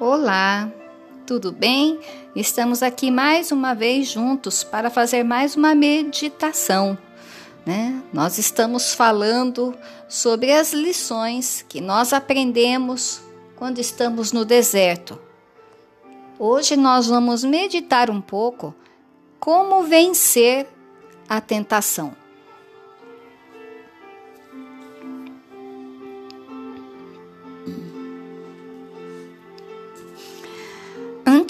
Olá, 0.00 0.72
tudo 1.26 1.52
bem? 1.52 2.00
Estamos 2.34 2.82
aqui 2.82 3.10
mais 3.10 3.52
uma 3.52 3.74
vez 3.74 4.08
juntos 4.08 4.64
para 4.64 4.88
fazer 4.88 5.22
mais 5.22 5.56
uma 5.56 5.74
meditação. 5.74 6.96
Né? 7.66 8.02
Nós 8.10 8.38
estamos 8.38 8.94
falando 8.94 9.76
sobre 10.08 10.52
as 10.52 10.72
lições 10.72 11.62
que 11.68 11.82
nós 11.82 12.14
aprendemos 12.14 13.20
quando 13.56 13.78
estamos 13.78 14.32
no 14.32 14.42
deserto. 14.42 15.20
Hoje 16.38 16.76
nós 16.76 17.06
vamos 17.06 17.44
meditar 17.44 18.08
um 18.08 18.22
pouco 18.22 18.74
como 19.38 19.82
vencer 19.82 20.66
a 21.28 21.42
tentação. 21.42 22.16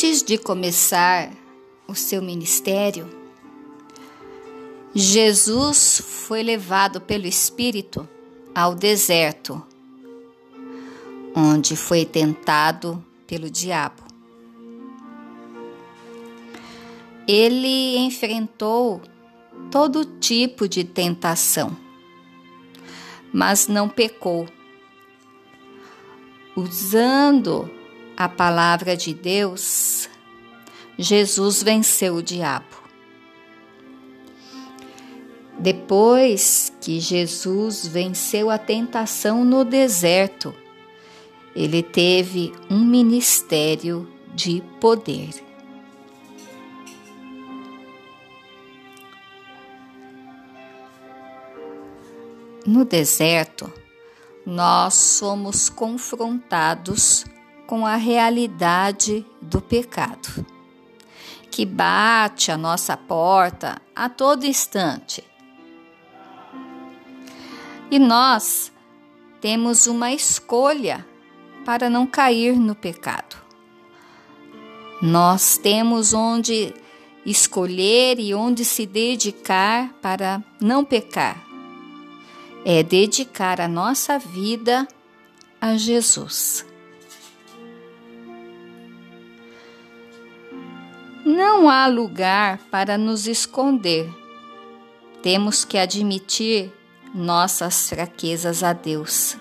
Antes 0.03 0.23
de 0.23 0.39
começar 0.39 1.31
o 1.87 1.95
seu 1.95 2.23
ministério, 2.23 3.07
Jesus 4.95 6.01
foi 6.01 6.43
levado 6.43 7.03
pelo 7.03 7.27
Espírito 7.27 8.09
ao 8.55 8.75
deserto, 8.75 9.63
onde 11.37 11.77
foi 11.77 12.07
tentado 12.07 13.05
pelo 13.27 13.51
diabo. 13.51 14.03
Ele 17.29 17.98
enfrentou 17.98 19.03
todo 19.71 20.19
tipo 20.19 20.67
de 20.67 20.83
tentação, 20.83 21.77
mas 23.31 23.69
não 23.69 23.87
pecou. 23.87 24.48
Usando 26.57 27.70
a 28.21 28.29
palavra 28.29 28.99
de 28.99 29.15
Deus, 29.15 30.07
Jesus 30.99 31.63
venceu 31.63 32.17
o 32.17 32.23
diabo. 32.23 32.77
Depois 35.59 36.71
que 36.83 37.01
Jesus 37.01 37.87
venceu 37.87 38.51
a 38.51 38.59
tentação 38.59 39.43
no 39.43 39.65
deserto, 39.65 40.55
ele 41.57 41.83
teve 41.83 42.53
um 42.71 42.85
ministério 42.85 44.07
de 44.35 44.63
poder. 44.79 45.31
No 52.67 52.85
deserto, 52.85 53.73
nós 54.45 54.93
somos 54.93 55.71
confrontados 55.71 57.25
com 57.71 57.87
a 57.87 57.95
realidade 57.95 59.25
do 59.41 59.61
pecado, 59.61 60.45
que 61.53 61.65
bate 61.65 62.51
a 62.51 62.57
nossa 62.57 62.97
porta 62.97 63.81
a 63.95 64.09
todo 64.09 64.45
instante. 64.45 65.23
E 67.89 67.97
nós 67.97 68.73
temos 69.41 69.87
uma 69.87 70.11
escolha 70.13 71.07
para 71.65 71.89
não 71.89 72.09
cair 72.09 72.59
no 72.59 72.75
pecado. 72.75 73.37
Nós 75.01 75.57
temos 75.57 76.13
onde 76.13 76.75
escolher 77.25 78.19
e 78.19 78.35
onde 78.35 78.65
se 78.65 78.85
dedicar 78.85 79.95
para 80.03 80.43
não 80.61 80.85
pecar. 80.85 81.41
É 82.65 82.83
dedicar 82.83 83.61
a 83.61 83.69
nossa 83.69 84.19
vida 84.19 84.89
a 85.61 85.77
Jesus. 85.77 86.69
Não 91.40 91.70
há 91.70 91.86
lugar 91.86 92.58
para 92.70 92.98
nos 92.98 93.27
esconder. 93.27 94.06
Temos 95.23 95.64
que 95.64 95.78
admitir 95.78 96.70
nossas 97.14 97.89
fraquezas 97.89 98.62
a 98.62 98.74
Deus. 98.74 99.39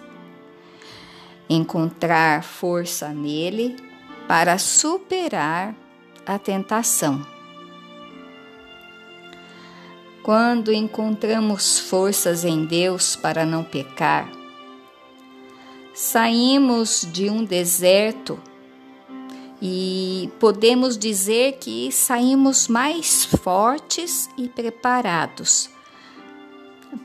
Encontrar 1.50 2.42
força 2.42 3.10
nele 3.10 3.76
para 4.30 4.58
superar 4.58 5.76
a 6.26 6.40
tentação. 6.40 7.22
Quando 10.24 10.72
encontramos 10.72 11.80
forças 11.80 12.46
em 12.46 12.64
Deus 12.64 13.18
para 13.18 13.46
não 13.46 13.62
pecar, 13.62 14.32
saímos 15.94 17.06
de 17.12 17.30
um 17.30 17.44
deserto 17.44 18.40
e 19.62 20.30
podemos 20.40 20.98
dizer 20.98 21.58
que 21.60 21.92
saímos 21.92 22.68
mais 22.68 23.26
fortes 23.26 24.30
e 24.38 24.48
preparados 24.48 25.70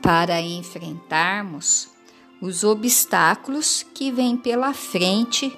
para 0.01 0.39
enfrentarmos 0.41 1.89
os 2.41 2.63
obstáculos 2.63 3.85
que 3.93 4.11
vêm 4.11 4.37
pela 4.37 4.73
frente 4.73 5.55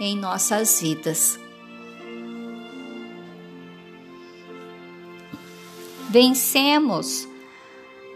em 0.00 0.16
nossas 0.16 0.80
vidas. 0.80 1.38
Vencemos 6.08 7.28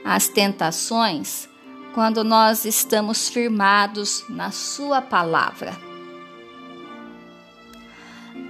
as 0.05 0.29
tentações 0.29 1.49
quando 1.95 2.25
nós 2.25 2.65
estamos 2.65 3.29
firmados 3.29 4.25
na 4.31 4.51
Sua 4.51 5.03
palavra 5.03 5.92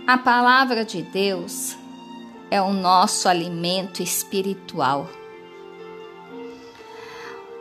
a 0.07 0.19
palavra 0.19 0.85
de 0.85 1.03
Deus 1.03 1.77
é 2.51 2.61
o 2.61 2.73
nosso 2.73 3.29
alimento 3.29 4.03
espiritual. 4.03 5.09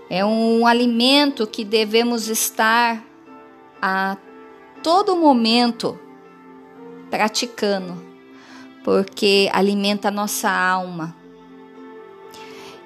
É 0.09 0.25
um 0.25 0.65
alimento 0.65 1.45
que 1.47 1.63
devemos 1.63 2.27
estar 2.27 3.03
a 3.81 4.17
todo 4.83 5.15
momento 5.15 5.97
praticando, 7.09 8.03
porque 8.83 9.49
alimenta 9.53 10.07
a 10.07 10.11
nossa 10.11 10.49
alma. 10.49 11.15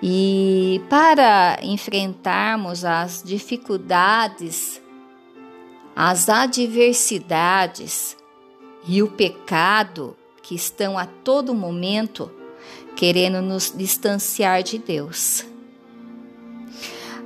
E 0.04 0.82
para 0.90 1.58
enfrentarmos 1.64 2.84
as 2.84 3.24
dificuldades, 3.24 4.82
as 5.96 6.28
adversidades, 6.28 8.16
e 8.88 9.02
o 9.02 9.08
pecado 9.08 10.16
que 10.42 10.56
estão 10.56 10.98
a 10.98 11.06
todo 11.06 11.56
momento 11.56 12.32
querendo 12.96 13.42
nos 13.42 13.74
distanciar 13.76 14.64
de 14.64 14.78
Deus. 14.78 15.46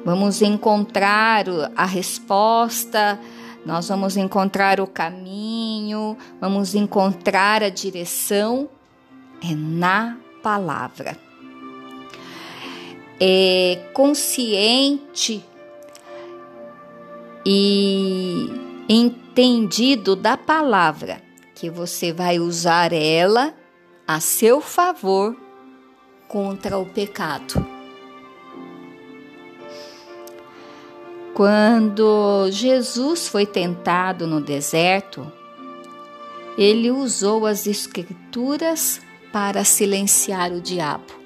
Vamos 0.06 0.42
encontrar 0.42 1.46
a 1.76 1.86
resposta, 1.86 3.20
nós 3.66 3.90
vamos 3.90 4.16
encontrar 4.16 4.80
o 4.80 4.88
caminho, 4.88 6.18
vamos 6.40 6.74
encontrar 6.74 7.62
a 7.62 7.70
direção 7.70 8.70
é 9.42 9.54
na 9.54 10.18
palavra. 10.42 11.18
É 13.20 13.90
consciente 13.94 15.44
e 17.46 18.50
entendido 18.88 20.16
da 20.16 20.38
palavra 20.38 21.29
que 21.60 21.70
você 21.70 22.14
vai 22.14 22.40
usar 22.40 22.94
ela 22.94 23.54
a 24.08 24.22
seu 24.22 24.62
favor 24.62 25.36
contra 26.26 26.78
o 26.78 26.86
pecado. 26.86 27.66
Quando 31.34 32.50
Jesus 32.50 33.28
foi 33.28 33.46
tentado 33.46 34.26
no 34.26 34.40
deserto, 34.40 35.30
ele 36.58 36.90
usou 36.90 37.46
as 37.46 37.68
Escrituras 37.68 39.02
para 39.34 39.66
silenciar 39.66 40.54
o 40.54 40.62
diabo. 40.62 41.20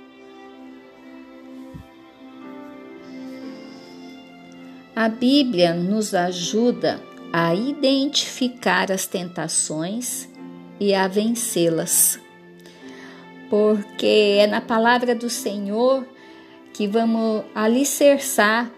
A 4.96 5.08
Bíblia 5.08 5.76
nos 5.76 6.16
ajuda 6.16 7.13
a 7.34 7.56
identificar 7.56 8.92
as 8.92 9.08
tentações 9.08 10.30
e 10.80 10.94
a 10.94 11.08
vencê-las. 11.08 12.20
Porque 13.50 14.38
é 14.40 14.46
na 14.46 14.62
palavra 14.62 15.16
do 15.16 15.32
Senhor 15.32 16.06
que 16.72 16.88
vamos 16.88 17.44
alicerçar 17.56 18.72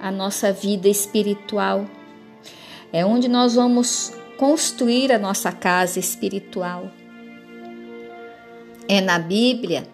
a 0.00 0.10
nossa 0.10 0.52
vida 0.52 0.88
espiritual. 0.88 1.86
É 2.92 3.06
onde 3.06 3.28
nós 3.28 3.54
vamos 3.54 4.12
construir 4.36 5.12
a 5.12 5.18
nossa 5.18 5.52
casa 5.52 6.00
espiritual. 6.00 6.90
É 8.88 9.00
na 9.00 9.20
Bíblia 9.20 9.86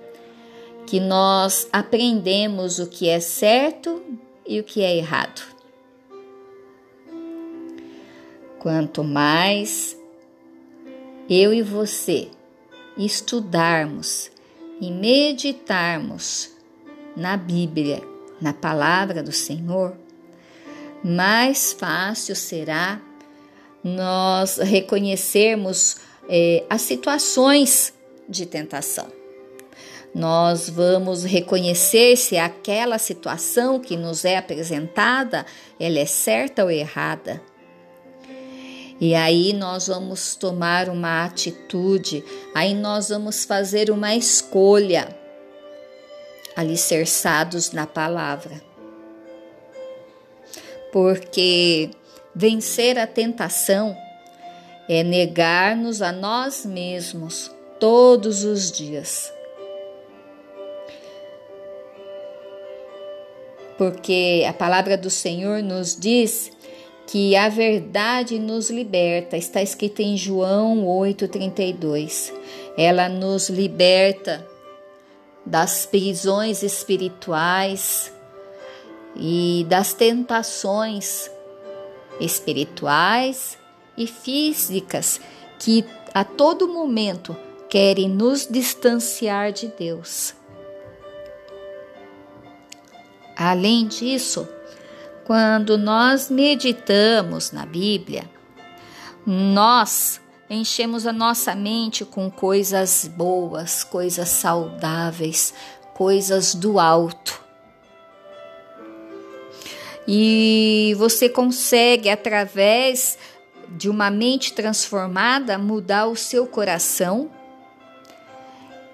que 0.86 0.98
nós 0.98 1.68
aprendemos 1.70 2.78
o 2.78 2.86
que 2.86 3.06
é 3.06 3.20
certo 3.20 4.02
e 4.46 4.58
o 4.58 4.64
que 4.64 4.80
é 4.82 4.96
errado. 4.96 5.57
Quanto 8.58 9.04
mais 9.04 9.96
eu 11.28 11.52
e 11.54 11.62
você 11.62 12.28
estudarmos 12.96 14.30
e 14.80 14.90
meditarmos 14.90 16.50
na 17.16 17.36
Bíblia, 17.36 18.02
na 18.40 18.52
palavra 18.52 19.22
do 19.22 19.32
Senhor, 19.32 19.96
mais 21.04 21.72
fácil 21.72 22.34
será 22.34 23.00
nós 23.82 24.58
reconhecermos 24.58 25.98
é, 26.28 26.64
as 26.68 26.82
situações 26.82 27.94
de 28.28 28.44
tentação. 28.44 29.06
Nós 30.14 30.68
vamos 30.68 31.24
reconhecer 31.24 32.16
se 32.16 32.36
aquela 32.36 32.98
situação 32.98 33.78
que 33.78 33.96
nos 33.96 34.24
é 34.24 34.36
apresentada 34.36 35.46
ela 35.78 35.98
é 35.98 36.06
certa 36.06 36.64
ou 36.64 36.70
errada. 36.70 37.40
E 39.00 39.14
aí 39.14 39.52
nós 39.52 39.86
vamos 39.86 40.34
tomar 40.34 40.88
uma 40.88 41.24
atitude, 41.24 42.24
aí 42.52 42.74
nós 42.74 43.10
vamos 43.10 43.44
fazer 43.44 43.90
uma 43.90 44.14
escolha, 44.16 45.16
alicerçados 46.56 47.70
na 47.70 47.86
palavra. 47.86 48.60
Porque 50.92 51.90
vencer 52.34 52.98
a 52.98 53.06
tentação 53.06 53.96
é 54.88 55.04
negar-nos 55.04 56.02
a 56.02 56.10
nós 56.10 56.66
mesmos 56.66 57.52
todos 57.78 58.42
os 58.42 58.72
dias. 58.72 59.32
Porque 63.76 64.44
a 64.48 64.52
palavra 64.52 64.96
do 64.96 65.08
Senhor 65.08 65.62
nos 65.62 65.94
diz 65.94 66.50
que 67.08 67.34
a 67.34 67.48
verdade 67.48 68.38
nos 68.38 68.68
liberta. 68.68 69.34
Está 69.36 69.62
escrito 69.62 70.00
em 70.00 70.14
João 70.14 70.86
8:32. 70.86 72.32
Ela 72.76 73.08
nos 73.08 73.48
liberta 73.48 74.46
das 75.44 75.86
prisões 75.86 76.62
espirituais 76.62 78.12
e 79.16 79.64
das 79.70 79.94
tentações 79.94 81.30
espirituais 82.20 83.56
e 83.96 84.06
físicas 84.06 85.18
que 85.58 85.84
a 86.12 86.24
todo 86.24 86.68
momento 86.68 87.34
querem 87.70 88.08
nos 88.08 88.46
distanciar 88.46 89.50
de 89.50 89.68
Deus. 89.68 90.34
Além 93.34 93.86
disso, 93.86 94.46
quando 95.28 95.76
nós 95.76 96.30
meditamos 96.30 97.52
na 97.52 97.66
Bíblia, 97.66 98.24
nós 99.26 100.22
enchemos 100.48 101.06
a 101.06 101.12
nossa 101.12 101.54
mente 101.54 102.02
com 102.02 102.30
coisas 102.30 103.06
boas, 103.14 103.84
coisas 103.84 104.30
saudáveis, 104.30 105.52
coisas 105.92 106.54
do 106.54 106.80
alto. 106.80 107.44
E 110.06 110.94
você 110.96 111.28
consegue, 111.28 112.08
através 112.08 113.18
de 113.68 113.90
uma 113.90 114.10
mente 114.10 114.54
transformada, 114.54 115.58
mudar 115.58 116.06
o 116.06 116.16
seu 116.16 116.46
coração 116.46 117.30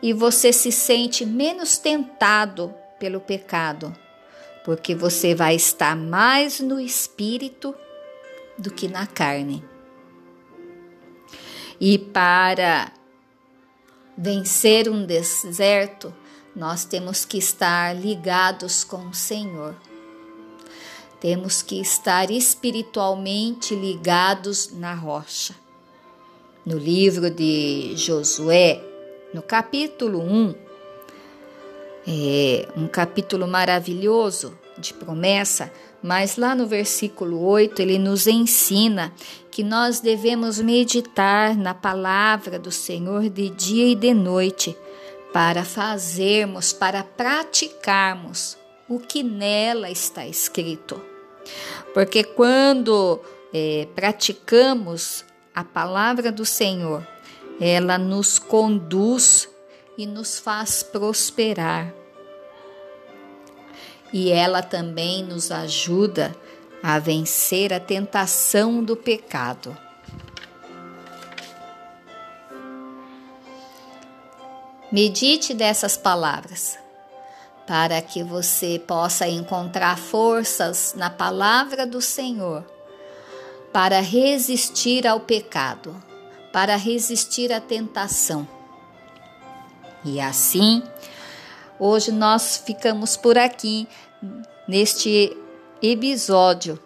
e 0.02 0.12
você 0.12 0.52
se 0.52 0.72
sente 0.72 1.25
menos 1.25 1.78
tentado 1.78 2.75
pelo 2.98 3.20
pecado 3.20 3.94
porque 4.64 4.94
você 4.94 5.34
vai 5.34 5.55
estar 5.55 5.94
mais 5.94 6.58
no 6.58 6.81
espírito 6.81 7.75
do 8.56 8.70
que 8.70 8.88
na 8.88 9.06
carne. 9.06 9.62
E 11.78 11.99
para 11.99 12.90
vencer 14.16 14.88
um 14.88 15.05
deserto, 15.05 16.14
nós 16.56 16.84
temos 16.84 17.26
que 17.26 17.37
estar 17.37 17.94
ligados 17.94 18.84
com 18.84 19.08
o 19.08 19.14
Senhor. 19.14 19.75
Temos 21.20 21.60
que 21.62 21.81
estar 21.81 22.31
espiritualmente 22.31 23.75
ligados 23.75 24.72
na 24.72 24.94
rocha. 24.94 25.55
No 26.64 26.78
livro 26.78 27.31
de 27.31 27.94
Josué, 27.96 28.82
no 29.34 29.43
capítulo 29.43 30.20
1, 30.20 30.63
é 32.06 32.69
um 32.77 32.87
capítulo 32.87 33.47
maravilhoso 33.47 34.59
de 34.79 34.93
promessa, 34.93 35.73
mas 36.03 36.37
lá 36.37 36.55
no 36.55 36.67
versículo 36.67 37.43
8 37.47 37.81
ele 37.81 37.99
nos 37.99 38.27
ensina 38.27 39.12
que 39.51 39.62
nós 39.62 40.01
devemos 40.01 40.61
meditar 40.61 41.56
na 41.56 41.73
palavra 41.73 42.59
do 42.59 42.71
Senhor 42.71 43.29
de 43.31 43.49
dia 43.49 43.87
e 43.87 43.95
de 43.95 44.12
noite 44.12 44.77
para 45.33 45.65
fazermos, 45.65 46.73
para 46.73 47.03
praticarmos 47.03 48.56
o 48.89 48.99
que 48.99 49.23
nela 49.23 49.91
está 49.91 50.27
escrito. 50.27 51.01
Porque 51.93 52.23
quando 52.23 53.21
é, 53.53 53.89
praticamos 53.95 55.25
a 55.55 55.65
palavra 55.65 56.31
do 56.31 56.45
Senhor, 56.45 57.06
ela 57.61 57.97
nos 57.97 58.39
conduz 58.39 59.49
e 59.96 60.06
nos 60.06 60.38
faz 60.38 60.82
prosperar. 60.82 61.93
E 64.12 64.31
ela 64.31 64.62
também 64.62 65.23
nos 65.23 65.50
ajuda 65.50 66.35
a 66.82 66.99
vencer 66.99 67.73
a 67.73 67.81
tentação 67.81 68.82
do 68.82 68.96
pecado. 68.96 69.76
Medite 74.93 75.55
dessas 75.55 75.96
palavras 75.96 76.79
para 77.67 78.00
que 78.02 78.23
você 78.23 78.79
possa 78.79 79.26
encontrar 79.26 79.99
forças 79.99 80.94
na 80.96 81.11
palavra 81.11 81.87
do 81.87 82.00
Senhor 82.00 82.64
para 83.73 84.00
resistir 84.00 85.06
ao 85.06 85.19
pecado, 85.19 85.96
para 86.52 86.76
resistir 86.76 87.52
à 87.52 87.61
tentação 87.61 88.46
e 90.05 90.21
assim, 90.21 90.83
hoje 91.79 92.12
nós 92.12 92.62
ficamos 92.65 93.17
por 93.17 93.39
aqui 93.39 93.89
neste 94.69 95.37
episódio 95.82 96.79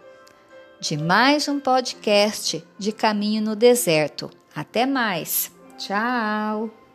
de 0.81 0.97
mais 0.97 1.49
um 1.49 1.59
podcast 1.59 2.65
de 2.79 2.93
Caminho 2.93 3.43
no 3.43 3.57
Deserto. 3.57 4.31
Até 4.55 4.87
mais. 4.87 5.51
Tchau. 5.77 6.88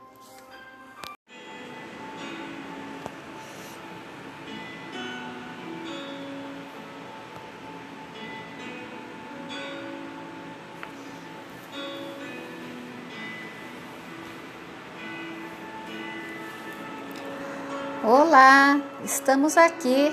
Estamos 19.14 19.58
aqui 19.58 20.12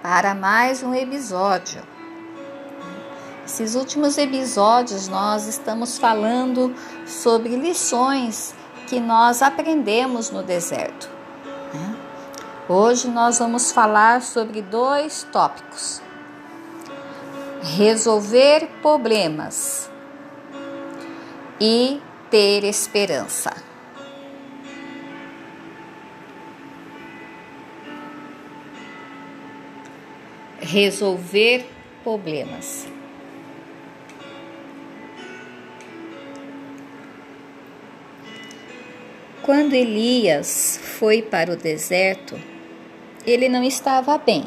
para 0.00 0.32
mais 0.32 0.80
um 0.84 0.94
episódio. 0.94 1.82
Esses 3.44 3.74
últimos 3.74 4.16
episódios 4.16 5.08
nós 5.08 5.48
estamos 5.48 5.98
falando 5.98 6.72
sobre 7.04 7.56
lições 7.56 8.54
que 8.86 9.00
nós 9.00 9.42
aprendemos 9.42 10.30
no 10.30 10.44
deserto. 10.44 11.10
Né? 11.74 11.96
Hoje 12.68 13.08
nós 13.08 13.40
vamos 13.40 13.72
falar 13.72 14.22
sobre 14.22 14.62
dois 14.62 15.26
tópicos: 15.32 16.00
resolver 17.60 18.70
problemas 18.80 19.90
e 21.60 22.00
ter 22.30 22.62
esperança. 22.62 23.47
Resolver 30.70 31.66
problemas. 32.04 32.86
Quando 39.42 39.72
Elias 39.72 40.78
foi 40.98 41.22
para 41.22 41.54
o 41.54 41.56
deserto, 41.56 42.38
ele 43.26 43.48
não 43.48 43.64
estava 43.64 44.18
bem. 44.18 44.44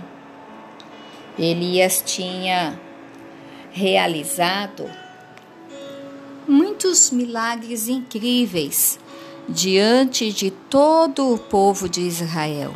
Elias 1.39 2.03
tinha 2.05 2.79
realizado 3.71 4.87
muitos 6.47 7.09
milagres 7.09 7.87
incríveis 7.87 8.99
diante 9.49 10.31
de 10.31 10.51
todo 10.51 11.33
o 11.33 11.39
povo 11.39 11.89
de 11.89 12.01
Israel. 12.01 12.75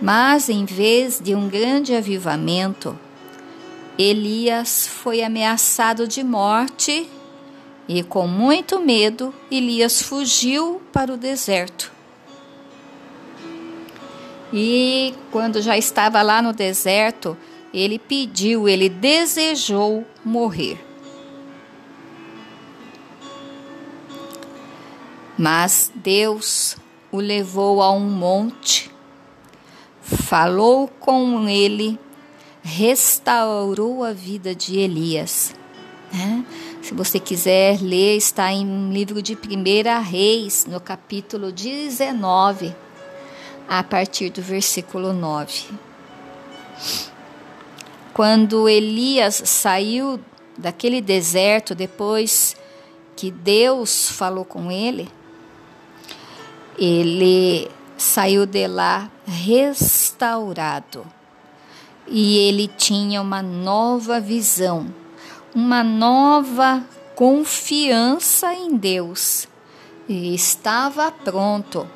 Mas 0.00 0.48
em 0.48 0.64
vez 0.64 1.20
de 1.20 1.34
um 1.34 1.48
grande 1.48 1.94
avivamento, 1.94 2.98
Elias 3.98 4.86
foi 4.86 5.22
ameaçado 5.22 6.06
de 6.06 6.22
morte 6.22 7.08
E 7.88 8.02
com 8.02 8.26
muito 8.26 8.80
medo, 8.80 9.32
Elias 9.50 10.02
fugiu 10.02 10.82
para 10.92 11.12
o 11.12 11.16
deserto. 11.16 11.92
E 14.52 15.14
quando 15.30 15.62
já 15.62 15.78
estava 15.78 16.20
lá 16.22 16.42
no 16.42 16.52
deserto, 16.52 17.36
ele 17.72 17.98
pediu, 17.98 18.68
ele 18.68 18.88
desejou 18.88 20.04
morrer. 20.24 20.84
Mas 25.38 25.92
Deus 25.94 26.76
o 27.12 27.18
levou 27.18 27.82
a 27.82 27.92
um 27.92 28.00
monte, 28.00 28.90
falou 30.06 30.86
com 30.86 31.48
ele, 31.48 31.98
restaurou 32.62 34.04
a 34.04 34.12
vida 34.12 34.54
de 34.54 34.78
Elias. 34.78 35.54
Né? 36.12 36.44
Se 36.80 36.94
você 36.94 37.18
quiser 37.18 37.80
ler, 37.82 38.16
está 38.16 38.52
em 38.52 38.92
livro 38.92 39.20
de 39.20 39.34
1 39.34 40.02
Reis, 40.02 40.64
no 40.66 40.80
capítulo 40.80 41.50
19, 41.50 42.72
a 43.68 43.82
partir 43.82 44.30
do 44.30 44.40
versículo 44.40 45.12
9. 45.12 45.64
Quando 48.14 48.68
Elias 48.68 49.42
saiu 49.44 50.20
daquele 50.56 51.00
deserto, 51.00 51.74
depois 51.74 52.56
que 53.16 53.32
Deus 53.32 54.08
falou 54.10 54.44
com 54.44 54.70
ele, 54.70 55.08
ele 56.78 57.68
saiu 57.96 58.46
de 58.46 58.66
lá 58.66 59.10
restaurado 59.26 61.06
e 62.06 62.38
ele 62.38 62.68
tinha 62.68 63.20
uma 63.20 63.42
nova 63.42 64.20
visão, 64.20 64.86
uma 65.54 65.82
nova 65.82 66.84
confiança 67.14 68.52
em 68.52 68.76
Deus 68.76 69.48
e 70.08 70.34
estava 70.34 71.10
pronto 71.10 71.88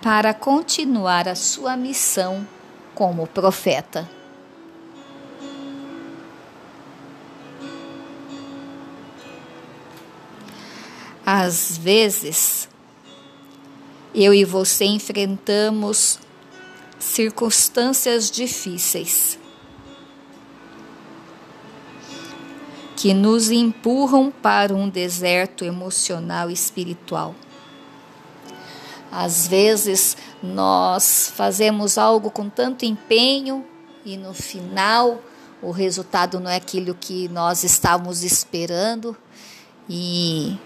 para 0.00 0.34
continuar 0.34 1.28
a 1.28 1.34
sua 1.34 1.76
missão 1.76 2.46
como 2.94 3.26
profeta. 3.26 4.08
Às 11.24 11.78
vezes, 11.78 12.68
eu 14.14 14.34
e 14.34 14.44
você 14.44 14.84
enfrentamos 14.84 16.18
circunstâncias 16.98 18.30
difíceis 18.30 19.38
que 22.96 23.12
nos 23.12 23.50
empurram 23.50 24.30
para 24.30 24.72
um 24.72 24.88
deserto 24.88 25.64
emocional 25.64 26.48
e 26.48 26.52
espiritual. 26.52 27.34
Às 29.10 29.48
vezes 29.48 30.16
nós 30.40 31.32
fazemos 31.34 31.98
algo 31.98 32.30
com 32.30 32.48
tanto 32.48 32.84
empenho 32.84 33.64
e 34.04 34.16
no 34.16 34.32
final 34.32 35.20
o 35.60 35.70
resultado 35.70 36.38
não 36.38 36.50
é 36.50 36.56
aquilo 36.56 36.94
que 36.94 37.28
nós 37.28 37.64
estávamos 37.64 38.22
esperando 38.22 39.16
e 39.88 40.56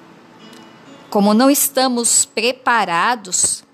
como 1.11 1.33
não 1.33 1.51
estamos 1.51 2.25
preparados, 2.25 3.65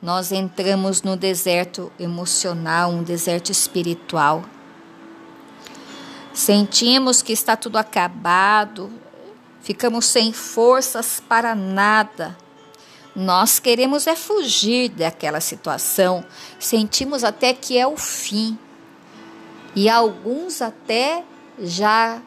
nós 0.00 0.30
entramos 0.30 1.02
no 1.02 1.16
deserto 1.16 1.90
emocional, 1.98 2.90
um 2.90 3.02
deserto 3.02 3.50
espiritual. 3.50 4.44
Sentimos 6.32 7.20
que 7.20 7.32
está 7.32 7.56
tudo 7.56 7.78
acabado, 7.78 8.92
ficamos 9.60 10.04
sem 10.04 10.32
forças 10.32 11.20
para 11.28 11.54
nada. 11.54 12.36
Nós 13.16 13.58
queremos 13.58 14.06
é 14.06 14.14
fugir 14.14 14.90
daquela 14.90 15.40
situação, 15.40 16.24
sentimos 16.60 17.24
até 17.24 17.52
que 17.52 17.76
é 17.76 17.86
o 17.86 17.96
fim. 17.96 18.56
E 19.74 19.88
alguns 19.88 20.62
até 20.62 21.24
já 21.58 22.22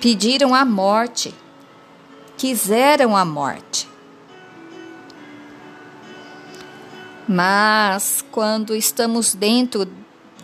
pediram 0.00 0.54
a 0.54 0.64
morte 0.64 1.34
quiseram 2.36 3.16
a 3.16 3.24
morte. 3.24 3.88
Mas 7.28 8.24
quando 8.30 8.74
estamos 8.74 9.34
dentro 9.34 9.86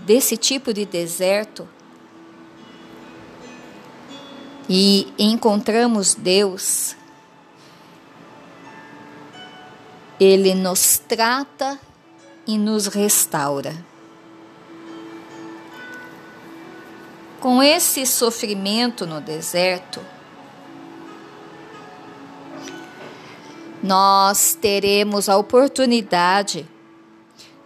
desse 0.01 0.37
tipo 0.37 0.73
de 0.73 0.85
deserto 0.85 1.69
e 4.69 5.13
encontramos 5.19 6.15
Deus, 6.15 6.97
Ele 10.19 10.55
nos 10.55 10.99
trata 10.99 11.79
e 12.47 12.59
nos 12.59 12.87
restaura. 12.87 13.75
Com 17.41 17.63
esse 17.63 18.07
sofrimento 18.07 19.07
no 19.07 19.21
deserto, 19.21 20.01
nós 23.83 24.57
teremos 24.61 25.29
a 25.29 25.37
oportunidade 25.37 26.69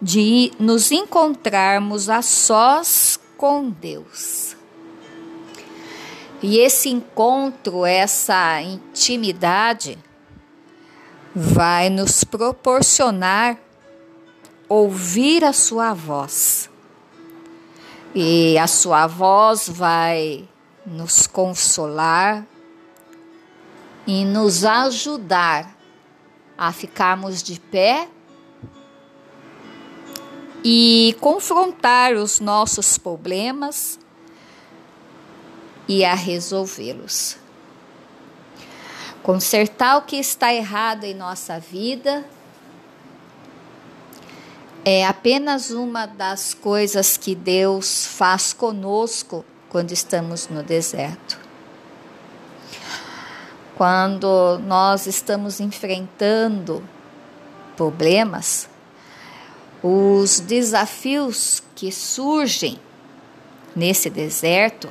de 0.00 0.52
nos 0.58 0.90
encontrarmos 0.90 2.08
a 2.08 2.22
sós 2.22 3.20
com 3.36 3.68
Deus. 3.70 4.56
E 6.42 6.58
esse 6.58 6.88
encontro, 6.88 7.84
essa 7.84 8.60
intimidade, 8.62 9.98
vai 11.34 11.90
nos 11.90 12.24
proporcionar 12.24 13.58
ouvir 14.68 15.44
a 15.44 15.52
Sua 15.52 15.92
voz. 15.92 16.70
E 18.14 18.56
a 18.58 18.66
Sua 18.66 19.06
voz 19.06 19.68
vai 19.68 20.48
nos 20.86 21.26
consolar 21.26 22.46
e 24.06 24.24
nos 24.24 24.64
ajudar 24.64 25.75
a 26.56 26.72
ficarmos 26.72 27.42
de 27.42 27.60
pé 27.60 28.08
e 30.64 31.16
confrontar 31.20 32.14
os 32.14 32.40
nossos 32.40 32.98
problemas 32.98 33.98
e 35.86 36.04
a 36.04 36.14
resolvê-los. 36.14 37.36
Consertar 39.22 39.98
o 39.98 40.02
que 40.02 40.16
está 40.16 40.52
errado 40.52 41.04
em 41.04 41.14
nossa 41.14 41.58
vida 41.58 42.24
é 44.84 45.04
apenas 45.04 45.70
uma 45.70 46.06
das 46.06 46.54
coisas 46.54 47.16
que 47.16 47.34
Deus 47.34 48.06
faz 48.06 48.52
conosco 48.52 49.44
quando 49.68 49.92
estamos 49.92 50.48
no 50.48 50.62
deserto 50.62 51.45
quando 53.76 54.58
nós 54.66 55.06
estamos 55.06 55.60
enfrentando 55.60 56.82
problemas, 57.76 58.68
os 59.82 60.40
desafios 60.40 61.62
que 61.74 61.92
surgem 61.92 62.78
nesse 63.76 64.08
deserto 64.08 64.88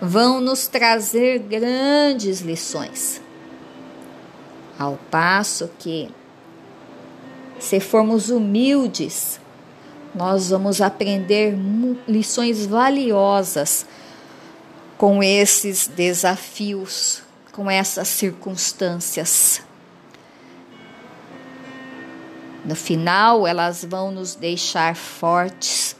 vão 0.00 0.40
nos 0.40 0.68
trazer 0.68 1.40
grandes 1.40 2.40
lições. 2.40 3.20
Ao 4.78 4.96
passo 5.10 5.68
que, 5.80 6.08
se 7.58 7.80
formos 7.80 8.30
humildes, 8.30 9.40
nós 10.14 10.50
vamos 10.50 10.80
aprender 10.80 11.56
lições 12.06 12.66
valiosas 12.66 13.84
com 15.04 15.22
esses 15.22 15.86
desafios, 15.86 17.22
com 17.52 17.70
essas 17.70 18.08
circunstâncias. 18.08 19.60
No 22.64 22.74
final, 22.74 23.46
elas 23.46 23.84
vão 23.84 24.10
nos 24.10 24.34
deixar 24.34 24.96
fortes, 24.96 25.94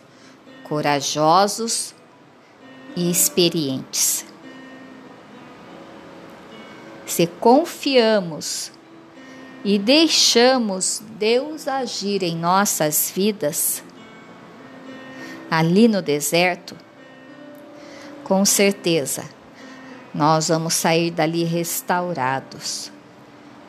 corajosos 0.63 1.95
e 2.97 3.11
experientes. 3.11 4.25
Se 7.05 7.27
confiamos 7.27 8.73
e 9.63 9.79
deixamos 9.79 11.03
Deus 11.19 11.69
agir 11.69 12.23
em 12.23 12.35
nossas 12.35 13.13
vidas, 13.15 13.85
ali 15.51 15.89
no 15.89 16.01
deserto, 16.01 16.75
com 18.25 18.43
certeza, 18.47 19.23
nós 20.15 20.49
vamos 20.49 20.73
sair 20.73 21.11
dali 21.11 21.45
restaurados, 21.45 22.91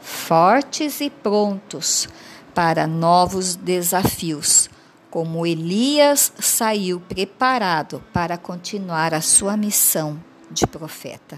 fortes 0.02 1.02
e 1.02 1.10
prontos 1.10 2.08
para 2.54 2.88
novos 2.88 3.58
desafios, 3.58 4.70
como 5.12 5.46
Elias 5.46 6.32
saiu 6.40 7.02
preparado 7.02 8.02
para 8.14 8.38
continuar 8.38 9.14
a 9.14 9.20
sua 9.20 9.58
missão 9.58 10.18
de 10.50 10.66
profeta. 10.66 11.38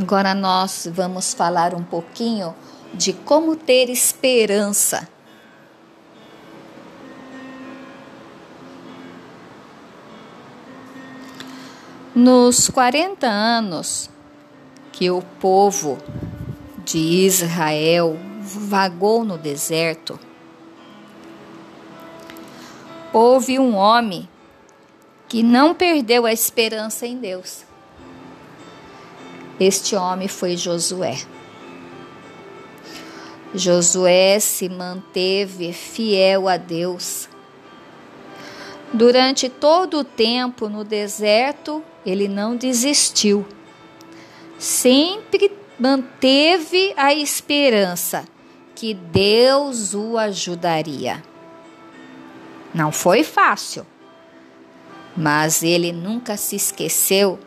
Agora 0.00 0.34
nós 0.34 0.88
vamos 0.92 1.34
falar 1.34 1.74
um 1.74 1.82
pouquinho 1.82 2.54
de 2.92 3.12
como 3.12 3.56
ter 3.56 3.88
esperança. 3.88 5.08
Nos 12.14 12.68
40 12.68 13.26
anos 13.26 14.10
que 14.92 15.10
o 15.10 15.22
povo 15.40 15.96
de 16.84 16.98
Israel 16.98 18.18
vagou 18.40 19.24
no 19.24 19.38
deserto, 19.38 20.18
houve 23.12 23.58
um 23.58 23.76
homem 23.76 24.28
que 25.28 25.42
não 25.42 25.74
perdeu 25.74 26.26
a 26.26 26.32
esperança 26.32 27.06
em 27.06 27.16
Deus. 27.16 27.64
Este 29.60 29.94
homem 29.94 30.26
foi 30.26 30.56
Josué. 30.56 31.18
Josué 33.54 34.38
se 34.38 34.68
manteve 34.68 35.72
fiel 35.72 36.48
a 36.48 36.56
Deus. 36.56 37.28
Durante 38.92 39.48
todo 39.48 39.98
o 39.98 40.04
tempo 40.04 40.68
no 40.68 40.84
deserto, 40.84 41.82
ele 42.04 42.28
não 42.28 42.56
desistiu. 42.56 43.44
Sempre 44.58 45.50
manteve 45.78 46.92
a 46.96 47.14
esperança 47.14 48.24
que 48.74 48.94
Deus 48.94 49.94
o 49.94 50.16
ajudaria. 50.16 51.22
Não 52.72 52.92
foi 52.92 53.24
fácil, 53.24 53.86
mas 55.16 55.62
ele 55.62 55.92
nunca 55.92 56.36
se 56.36 56.56
esqueceu 56.56 57.38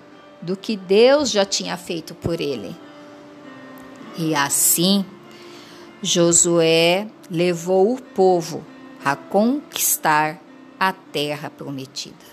do 0.41 0.57
que 0.57 0.75
Deus 0.75 1.31
já 1.31 1.45
tinha 1.45 1.77
feito 1.77 2.13
por 2.13 2.41
ele. 2.41 2.75
E 4.17 4.35
assim, 4.35 5.05
Josué 6.05 7.07
levou 7.31 7.93
o 7.93 8.01
povo 8.01 8.61
a 9.05 9.15
conquistar 9.15 10.37
a 10.77 10.91
terra 10.91 11.49
prometida. 11.49 12.25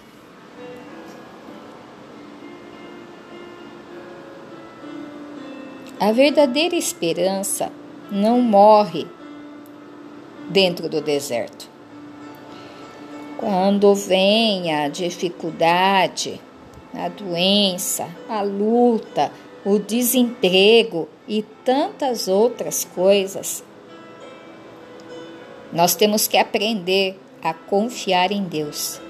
A 6.01 6.11
verdadeira 6.11 6.75
esperança 6.75 7.71
não 8.11 8.41
morre 8.41 9.07
dentro 10.49 10.89
do 10.89 11.01
deserto. 11.01 11.71
Quando 13.39 13.95
vem 13.95 14.75
a 14.75 14.89
dificuldade, 14.89 16.41
a 16.93 17.09
doença, 17.09 18.09
a 18.29 18.43
luta, 18.43 19.31
o 19.65 19.79
desemprego 19.79 21.09
e 21.29 21.43
tantas 21.65 22.29
outras 22.29 22.85
coisas, 22.85 23.63
nós 25.73 25.95
temos 25.95 26.27
que 26.27 26.37
aprender 26.37 27.19
a 27.43 27.53
confiar 27.53 28.33
em 28.33 28.45
Deus. 28.45 29.01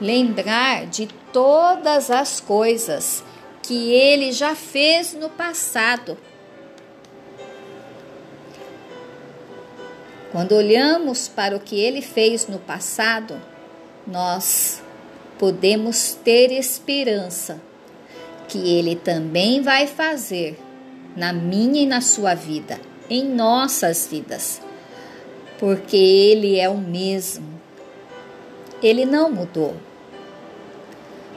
Lembrar 0.00 0.86
de 0.86 1.06
todas 1.32 2.10
as 2.10 2.40
coisas 2.40 3.24
que 3.62 3.92
Ele 3.92 4.32
já 4.32 4.54
fez 4.54 5.14
no 5.14 5.28
passado. 5.28 6.16
Quando 10.32 10.52
olhamos 10.52 11.28
para 11.28 11.56
o 11.56 11.60
que 11.60 11.78
Ele 11.78 12.00
fez 12.00 12.46
no 12.46 12.58
passado, 12.58 13.40
nós 14.06 14.80
podemos 15.38 16.14
ter 16.14 16.52
esperança 16.52 17.60
que 18.50 18.58
Ele 18.58 18.96
também 18.96 19.62
vai 19.62 19.86
fazer 19.86 20.58
na 21.16 21.32
minha 21.32 21.82
e 21.82 21.86
na 21.86 22.00
sua 22.00 22.34
vida, 22.34 22.80
em 23.08 23.24
nossas 23.24 24.08
vidas, 24.10 24.60
porque 25.58 25.96
Ele 25.96 26.58
é 26.58 26.68
o 26.68 26.76
mesmo. 26.76 27.48
Ele 28.82 29.04
não 29.06 29.30
mudou. 29.30 29.76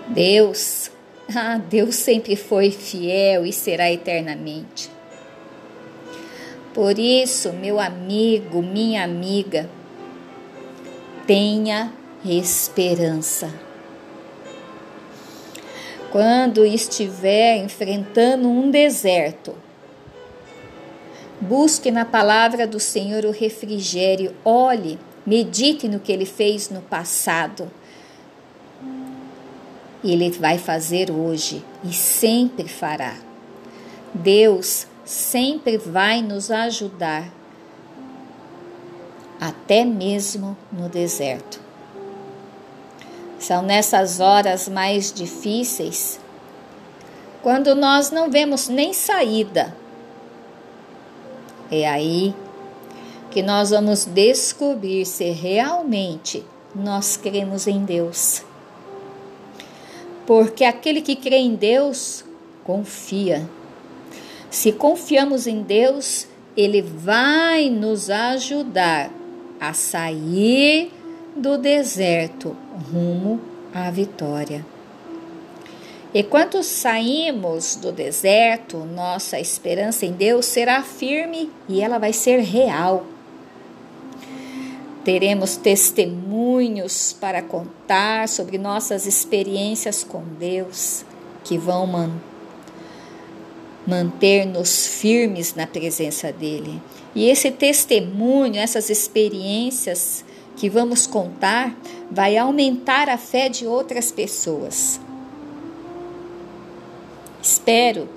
Deus, 0.08 0.90
ah, 1.36 1.58
Deus 1.58 1.96
sempre 1.96 2.36
foi 2.36 2.72
fiel 2.72 3.46
e 3.46 3.54
será 3.54 3.92
eternamente. 3.92 4.90
Por 6.74 6.98
isso, 6.98 7.54
meu 7.54 7.80
amigo, 7.80 8.64
minha 8.64 9.04
amiga, 9.04 9.70
tenha 11.28 11.94
esperança 12.26 13.54
quando 16.14 16.64
estiver 16.64 17.58
enfrentando 17.58 18.48
um 18.48 18.70
deserto. 18.70 19.56
Busque 21.42 21.90
na 21.90 22.06
palavra 22.06 22.68
do 22.68 22.80
Senhor 22.80 23.26
o 23.26 23.32
refrigério, 23.32 24.36
olhe, 24.46 25.00
medite 25.26 25.88
no 25.88 26.00
que 26.00 26.12
ele 26.12 26.28
fez 26.28 26.70
no 26.70 26.82
passado. 26.82 27.68
Ele 30.04 30.30
vai 30.30 30.60
fazer 30.60 31.10
hoje 31.10 31.66
e 31.84 31.92
sempre 31.92 32.68
fará. 32.68 33.16
Deus 34.14 34.86
sempre 35.04 35.80
vai 35.80 36.22
nos 36.22 36.52
ajudar, 36.52 37.28
até 39.42 39.84
mesmo 39.84 40.56
no 40.72 40.88
deserto. 40.88 41.63
São 43.44 43.62
nessas 43.62 44.22
horas 44.22 44.70
mais 44.70 45.12
difíceis, 45.12 46.18
quando 47.42 47.76
nós 47.76 48.10
não 48.10 48.32
vemos 48.32 48.70
nem 48.70 48.94
saída. 48.94 49.76
É 51.70 51.86
aí 51.86 52.34
que 53.32 53.44
nós 53.44 53.72
vamos 53.72 54.06
descobrir 54.06 55.06
se 55.06 55.26
realmente 55.32 56.42
nós 56.74 57.18
cremos 57.18 57.68
em 57.68 57.84
Deus. 57.84 58.46
Porque 60.26 60.64
aquele 60.64 61.02
que 61.02 61.14
crê 61.14 61.36
em 61.36 61.54
Deus 61.54 62.24
confia. 62.64 63.46
Se 64.50 64.72
confiamos 64.72 65.48
em 65.48 65.62
Deus, 65.62 66.28
Ele 66.56 66.82
vai 66.82 67.70
nos 67.70 68.10
ajudar 68.10 69.12
a 69.60 69.74
sair 69.74 70.94
do 71.36 71.58
deserto 71.58 72.63
rumo 72.92 73.40
à 73.74 73.90
vitória. 73.92 74.66
E 76.14 76.22
quando 76.22 76.62
saímos 76.62 77.76
do 77.76 77.92
deserto, 77.92 78.78
nossa 78.78 79.40
esperança 79.40 80.06
em 80.06 80.12
Deus 80.12 80.46
será 80.46 80.84
firme 80.84 81.50
e 81.68 81.82
ela 81.82 81.98
vai 81.98 82.14
ser 82.14 82.40
real. 82.42 83.06
Teremos 85.04 85.58
testemunhos 85.58 87.14
para 87.20 87.42
contar 87.42 88.30
sobre 88.30 88.58
nossas 88.58 89.08
experiências 89.08 90.04
com 90.04 90.24
Deus, 90.40 91.04
que 91.44 91.58
vão 91.58 91.88
man 91.88 92.12
manter-nos 93.86 94.88
firmes 94.88 95.56
na 95.56 95.68
presença 95.68 96.32
dEle. 96.32 96.82
E 97.14 97.30
esse 97.30 97.52
testemunho, 97.52 98.56
essas 98.56 98.90
experiências, 98.90 100.23
que 100.56 100.70
vamos 100.70 101.08
contar 101.08 101.76
vai 102.10 102.38
aumentar 102.38 103.10
a 103.10 103.18
fé 103.18 103.50
de 103.50 103.66
outras 103.66 104.12
pessoas. 104.12 105.00
Espero 107.42 108.08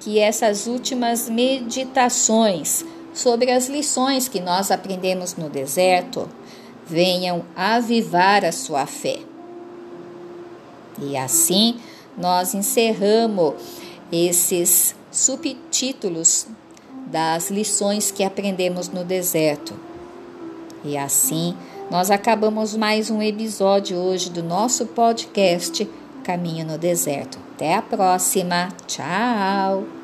que 0.00 0.18
essas 0.18 0.66
últimas 0.66 1.28
meditações 1.28 2.84
sobre 3.12 3.50
as 3.50 3.68
lições 3.68 4.28
que 4.28 4.40
nós 4.40 4.70
aprendemos 4.70 5.36
no 5.36 5.48
deserto 5.48 6.28
venham 6.86 7.44
avivar 7.54 8.44
a 8.44 8.52
sua 8.52 8.86
fé. 8.86 9.20
E 11.00 11.16
assim 11.16 11.78
nós 12.16 12.54
encerramos 12.54 13.54
esses 14.10 14.94
subtítulos 15.10 16.46
das 17.06 17.50
lições 17.50 18.10
que 18.10 18.24
aprendemos 18.24 18.88
no 18.88 19.04
deserto. 19.04 19.74
E 20.84 20.96
assim 20.96 21.56
nós 21.90 22.10
acabamos 22.10 22.74
mais 22.74 23.10
um 23.10 23.22
episódio 23.22 23.96
hoje 23.96 24.30
do 24.30 24.42
nosso 24.42 24.86
podcast 24.86 25.88
Caminho 26.24 26.66
no 26.66 26.78
Deserto. 26.78 27.38
Até 27.54 27.76
a 27.76 27.82
próxima. 27.82 28.68
Tchau! 28.86 30.03